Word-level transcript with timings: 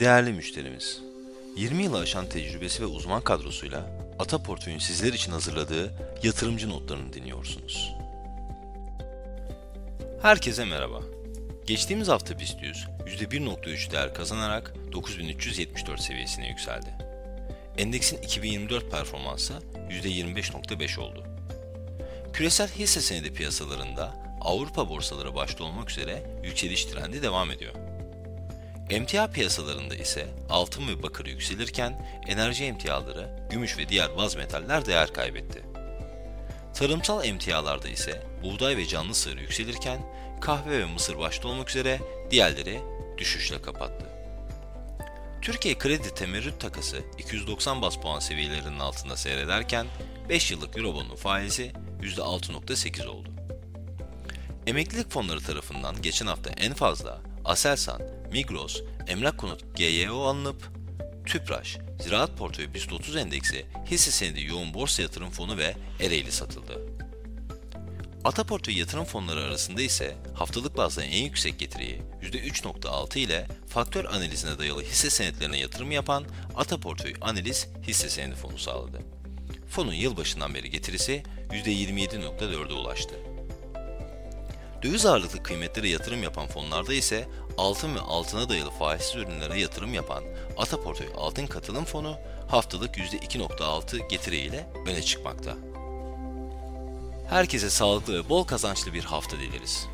Değerli 0.00 0.32
müşterimiz, 0.32 1.00
20 1.56 1.82
yılı 1.82 1.98
aşan 1.98 2.28
tecrübesi 2.28 2.82
ve 2.82 2.86
uzman 2.86 3.22
kadrosuyla 3.22 3.86
Ata 4.18 4.42
Portföy'ün 4.42 4.78
sizler 4.78 5.12
için 5.12 5.32
hazırladığı 5.32 5.94
yatırımcı 6.22 6.68
notlarını 6.68 7.12
dinliyorsunuz. 7.12 7.92
Herkese 10.22 10.64
merhaba. 10.64 11.02
Geçtiğimiz 11.66 12.08
hafta 12.08 12.38
BIST 12.38 12.62
100 12.62 12.86
%1.3 13.06 13.90
değer 13.92 14.14
kazanarak 14.14 14.74
9374 14.92 16.00
seviyesine 16.00 16.48
yükseldi. 16.48 16.94
Endeksin 17.78 18.22
2024 18.22 18.90
performansı 18.90 19.54
%25.5 19.90 21.00
oldu. 21.00 21.24
Küresel 22.32 22.68
hisse 22.68 23.00
senedi 23.00 23.32
piyasalarında 23.32 24.14
Avrupa 24.40 24.88
borsaları 24.88 25.34
başta 25.34 25.64
olmak 25.64 25.90
üzere 25.90 26.40
yükseliş 26.44 26.84
trendi 26.84 27.22
devam 27.22 27.50
ediyor. 27.50 27.89
Emtia 28.90 29.30
piyasalarında 29.30 29.94
ise 29.94 30.28
altın 30.48 30.88
ve 30.88 31.02
bakır 31.02 31.26
yükselirken 31.26 32.06
enerji 32.28 32.64
emtiaları, 32.64 33.48
gümüş 33.50 33.78
ve 33.78 33.88
diğer 33.88 34.16
baz 34.16 34.36
metaller 34.36 34.86
değer 34.86 35.12
kaybetti. 35.12 35.62
Tarımsal 36.74 37.24
emtialarda 37.24 37.88
ise 37.88 38.26
buğday 38.42 38.76
ve 38.76 38.86
canlı 38.86 39.14
sığır 39.14 39.38
yükselirken 39.38 40.00
kahve 40.40 40.78
ve 40.78 40.84
mısır 40.84 41.18
başta 41.18 41.48
olmak 41.48 41.70
üzere 41.70 42.00
diğerleri 42.30 42.80
düşüşle 43.18 43.62
kapattı. 43.62 44.06
Türkiye 45.42 45.78
kredi 45.78 46.14
temerrüt 46.14 46.60
takası 46.60 46.98
290 47.18 47.82
bas 47.82 47.96
puan 47.96 48.18
seviyelerinin 48.18 48.78
altında 48.78 49.16
seyrederken 49.16 49.86
5 50.28 50.50
yıllık 50.50 50.78
Eurobond'un 50.78 51.16
faizi 51.16 51.72
%6.8 52.02 53.06
oldu. 53.06 53.28
Emeklilik 54.66 55.10
fonları 55.10 55.40
tarafından 55.40 56.02
geçen 56.02 56.26
hafta 56.26 56.50
en 56.50 56.74
fazla 56.74 57.20
Aselsan, 57.44 58.19
Migros, 58.32 58.82
Emlak 59.06 59.38
Konut 59.38 59.76
GYO 59.76 60.20
alınıp 60.20 60.70
Tüpraş, 61.26 61.78
Ziraat 62.00 62.38
Portföyü 62.38 62.74
BIST 62.74 62.92
30 62.92 63.16
Endeksi, 63.16 63.66
hisse 63.90 64.10
senedi 64.10 64.44
yoğun 64.44 64.74
borsa 64.74 65.02
yatırım 65.02 65.30
fonu 65.30 65.56
ve 65.56 65.74
Ereğli 66.00 66.32
satıldı. 66.32 66.90
Ata 68.24 68.44
Portföy 68.44 68.78
yatırım 68.78 69.04
fonları 69.04 69.40
arasında 69.40 69.82
ise 69.82 70.16
haftalık 70.34 70.76
bazda 70.76 71.04
en 71.04 71.24
yüksek 71.24 71.58
getiriyi 71.58 72.02
%3.6 72.22 73.18
ile 73.18 73.46
faktör 73.68 74.04
analizine 74.04 74.58
dayalı 74.58 74.82
hisse 74.82 75.10
senetlerine 75.10 75.58
yatırım 75.58 75.90
yapan 75.90 76.24
Ata 76.56 76.80
Portföy 76.80 77.14
Analiz 77.20 77.68
hisse 77.82 78.08
senedi 78.08 78.34
fonu 78.34 78.58
sağladı. 78.58 79.00
Fonun 79.68 79.92
yılbaşından 79.92 80.54
beri 80.54 80.70
getirisi 80.70 81.22
%27.4'e 81.50 82.72
ulaştı. 82.72 83.14
Döviz 84.82 85.06
ağırlıklı 85.06 85.42
kıymetlere 85.42 85.88
yatırım 85.88 86.22
yapan 86.22 86.46
fonlarda 86.46 86.94
ise 86.94 87.28
altın 87.58 87.94
ve 87.94 88.00
altına 88.00 88.48
dayalı 88.48 88.70
faizsiz 88.70 89.16
ürünlere 89.16 89.60
yatırım 89.60 89.94
yapan 89.94 90.24
Ata 90.56 90.80
Portföy 90.82 91.06
Altın 91.16 91.46
Katılım 91.46 91.84
Fonu 91.84 92.16
haftalık 92.48 92.96
%2.6 92.96 94.08
getiriyle 94.08 94.66
öne 94.86 95.02
çıkmakta. 95.02 95.56
Herkese 97.28 97.70
sağlıklı 97.70 98.14
ve 98.14 98.28
bol 98.28 98.44
kazançlı 98.44 98.94
bir 98.94 99.04
hafta 99.04 99.36
dileriz. 99.38 99.86